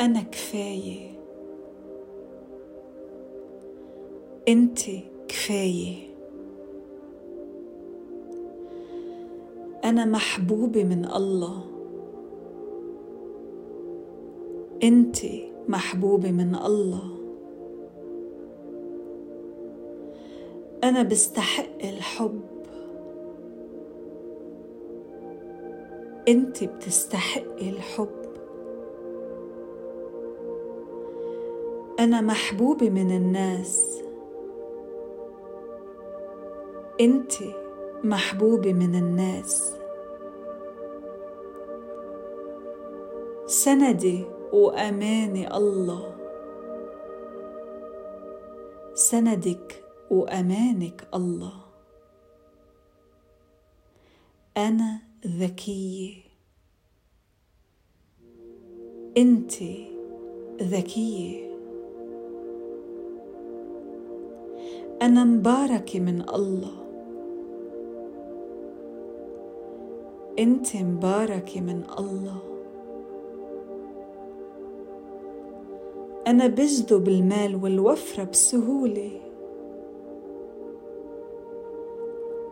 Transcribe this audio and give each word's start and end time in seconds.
أنا 0.00 0.20
كفاية. 0.22 1.10
أنت 4.48 4.80
كفاية. 5.28 5.94
أنا 9.84 10.04
محبوبة 10.04 10.84
من 10.84 11.04
الله. 11.04 11.64
أنت 14.82 15.16
محبوبة 15.68 16.30
من 16.30 16.54
الله. 16.54 17.16
أنا 20.84 21.02
بستحق 21.02 21.84
الحب. 21.84 22.40
أنت 26.28 26.64
بتستحقي 26.64 27.70
الحب. 27.70 28.19
أنا 32.00 32.20
محبوبة 32.20 32.90
من 32.90 33.10
الناس. 33.10 34.02
أنت 37.00 37.32
محبوبة 38.04 38.72
من 38.72 38.94
الناس. 38.94 39.76
سندي 43.46 44.24
وأماني 44.52 45.56
الله. 45.56 46.16
سندك 48.94 49.84
وأمانك 50.10 51.08
الله. 51.14 51.60
أنا 54.56 54.98
ذكية. 55.26 56.14
أنت 59.16 59.52
ذكية. 60.62 61.49
أنا 65.02 65.24
مباركة 65.24 66.00
من 66.00 66.22
الله. 66.34 66.72
أنت 70.38 70.76
مباركة 70.76 71.60
من 71.60 71.82
الله. 71.98 72.38
أنا 76.26 76.46
بجذب 76.46 77.08
المال 77.08 77.64
والوفرة 77.64 78.24
بسهولة. 78.24 79.20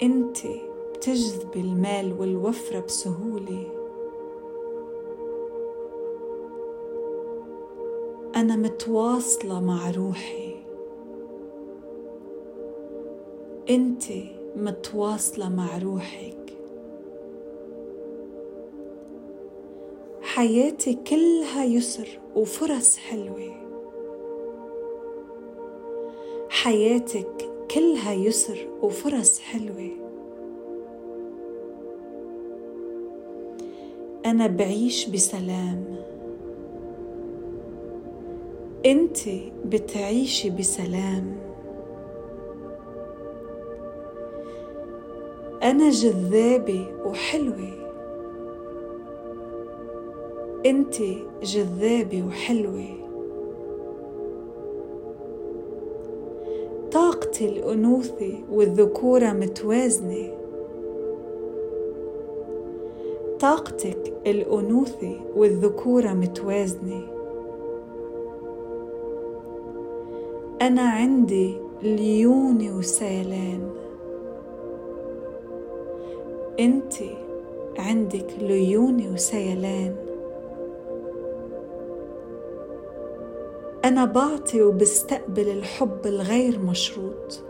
أنت 0.03 0.39
بتجذب 0.95 1.57
المال 1.57 2.21
والوفرة 2.21 2.81
بسهولة. 2.81 3.67
أنا 8.37 8.57
متواصلة 8.57 9.61
مع 9.61 9.91
روحي. 9.91 10.58
أنت 13.71 14.03
متواصلة 14.57 15.49
مع 15.49 15.79
روحك. 15.79 16.35
حياتي 20.23 20.95
كلها 20.95 21.65
يسر 21.65 22.09
وفرص 22.37 22.97
حلوة. 22.97 23.55
حياتك 26.49 27.51
كلها 27.75 28.13
يسر 28.13 28.69
وفرص 28.83 29.39
حلوة. 29.39 29.91
أنا 34.27 34.47
بعيش 34.47 35.09
بسلام. 35.09 35.85
أنت 38.87 39.19
بتعيشي 39.65 40.51
بسلام. 40.51 41.48
أنا 45.69 45.91
جذابة 45.91 46.87
وحلوة. 47.07 47.71
أنت 50.67 50.95
جذابة 51.43 52.25
وحلوة. 52.29 52.85
طاقتي 56.93 57.49
الأنوثة 57.49 58.33
والذكورة 58.53 59.33
متوازنة. 59.33 60.35
طاقتك 63.41 64.13
الأنوثة 64.27 65.21
والذكورة 65.37 66.09
متوازنة. 66.09 67.03
أنا 70.63 70.83
عندي 70.83 71.55
ليونة 71.83 72.79
وسيلان. 72.79 73.88
أنت 76.61 76.95
عندك 77.79 78.27
ليونه 78.41 79.13
وسيلان. 79.15 79.97
أنا 83.85 84.05
بعطي 84.05 84.63
وبستقبل 84.63 85.49
الحب 85.49 86.07
الغير 86.07 86.59
مشروط. 86.59 87.43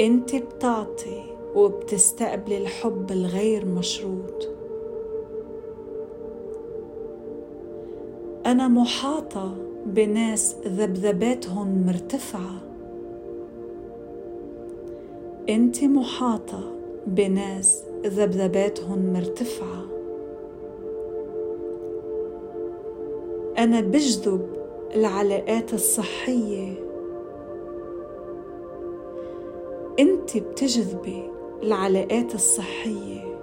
أنت 0.00 0.36
بتعطي 0.36 1.22
وبتستقبل 1.54 2.52
الحب 2.52 3.10
الغير 3.10 3.66
مشروط. 3.66 4.48
أنا 8.46 8.68
محاطة 8.68 9.54
بناس 9.86 10.56
ذبذباتهم 10.66 11.86
مرتفعة. 11.86 12.73
أنت 15.48 15.84
محاطة 15.84 16.60
بناس 17.06 17.82
ذبذباتهم 18.06 19.12
مرتفعة. 19.12 19.84
أنا 23.58 23.80
بجذب 23.80 24.48
العلاقات 24.94 25.74
الصحية. 25.74 26.72
أنت 29.98 30.36
بتجذبي 30.36 31.22
العلاقات 31.62 32.34
الصحية. 32.34 33.38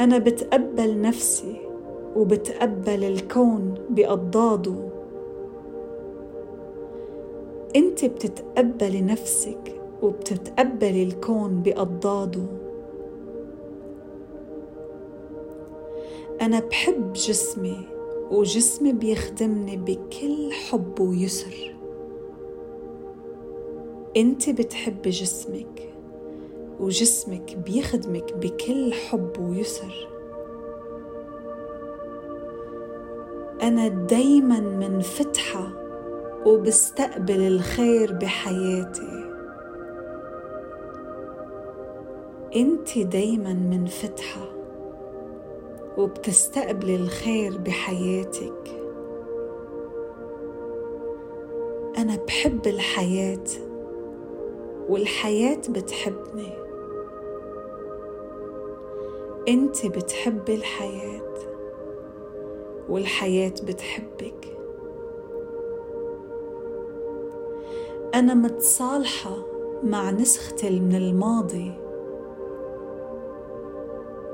أنا 0.00 0.18
بتقبل 0.18 1.00
نفسي 1.00 1.56
وبتقبل 2.16 3.04
الكون 3.04 3.74
بأضداده. 3.90 4.87
أنت 7.78 8.04
بتتقبلي 8.04 9.00
نفسك 9.00 9.80
وبتتقبلي 10.02 11.02
الكون 11.02 11.62
بأضداده. 11.62 12.46
أنا 16.40 16.60
بحب 16.60 17.12
جسمي 17.12 17.86
وجسمي 18.30 18.92
بيخدمني 18.92 19.76
بكل 19.76 20.52
حب 20.52 21.00
ويسر. 21.00 21.74
أنت 24.16 24.50
بتحبي 24.50 25.10
جسمك 25.10 25.94
وجسمك 26.80 27.56
بيخدمك 27.66 28.36
بكل 28.36 28.92
حب 28.92 29.32
ويسر. 29.40 30.08
أنا 33.62 33.88
دايما 33.88 34.60
منفتحة 34.60 35.87
وبستقبل 36.46 37.40
الخير 37.40 38.12
بحياتي. 38.12 39.24
أنت 42.56 42.98
دايما 42.98 43.52
منفتحة 43.52 44.48
وبتستقبلي 45.98 46.96
الخير 46.96 47.58
بحياتك. 47.58 48.68
أنا 51.98 52.16
بحب 52.26 52.66
الحياة 52.66 53.44
والحياة 54.88 55.60
بتحبني. 55.68 56.52
انت 59.48 59.86
بتحبي 59.86 60.54
الحياة 60.54 61.34
والحياة 62.88 63.54
بتحبك. 63.66 64.57
أنا 68.14 68.34
متصالحة 68.34 69.36
مع 69.82 70.10
نسختي 70.10 70.80
من 70.80 70.94
الماضي. 70.94 71.72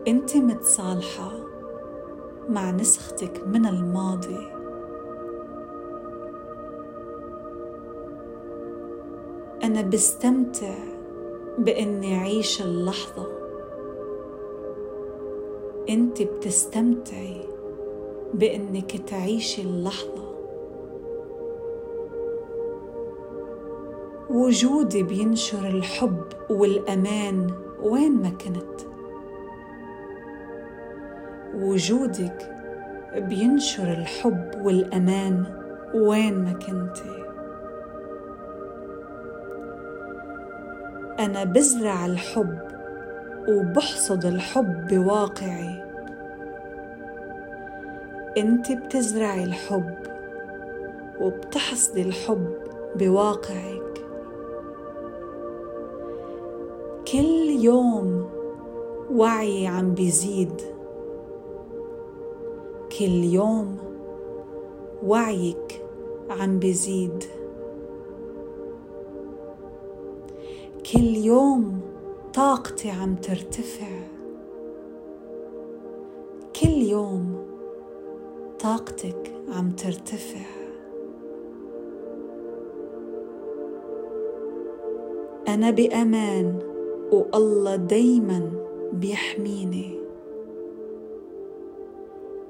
أنت 0.09 0.37
متصالحة 0.37 1.32
مع 2.49 2.71
نسختك 2.71 3.47
من 3.47 3.67
الماضي. 3.67 4.49
أنا 9.65 9.82
بستمتع 9.82 10.75
بإني 11.59 12.19
أعيش 12.19 12.62
اللحظة. 12.62 13.27
أنت 15.88 16.23
بتستمتعي 16.23 17.41
بإنك 18.35 18.97
تعيشي 18.97 19.62
اللحظة. 19.62 20.24
وجودي 24.34 25.02
بينشر 25.02 25.69
الحب 25.69 26.22
والأمان 26.50 27.50
وين 27.82 28.12
ما 28.22 28.28
كنت. 28.28 28.81
وجودك 31.54 32.50
بينشر 33.16 33.92
الحب 33.92 34.50
والأمان 34.62 35.44
وين 35.94 36.44
ما 36.44 36.52
كنتي 36.52 37.25
أنا 41.19 41.44
بزرع 41.44 42.06
الحب 42.06 42.58
وبحصد 43.48 44.25
الحب 44.25 44.86
بواقعي. 44.86 45.84
أنت 48.38 48.72
بتزرعي 48.72 49.44
الحب 49.44 49.94
وبتحصدي 51.20 52.02
الحب 52.02 52.54
بواقعك. 52.96 53.94
يوم 57.55 58.27
وعي 59.11 59.67
عم 59.67 59.95
بيزيد. 59.95 60.61
كل 62.99 63.25
يوم 63.25 63.77
وعيك 65.06 65.83
عم 66.31 66.59
بيزيد. 66.59 67.25
كل 70.93 71.17
يوم 71.17 71.81
طاقتي 72.35 72.91
عم 72.91 73.15
ترتفع. 73.15 74.01
كل 76.61 76.69
يوم 76.69 77.45
طاقتك 78.61 79.33
عم 79.49 79.71
ترتفع. 79.71 80.47
أنا 85.49 85.71
بأمان. 85.71 86.74
والله 87.14 87.76
دايما 87.76 88.50
بيحميني. 88.93 89.99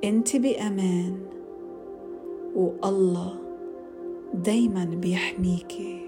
أنت 0.04 0.36
بأمان 0.36 1.16
والله 2.56 3.32
دايما 4.34 4.84
بيحميكي 4.84 6.03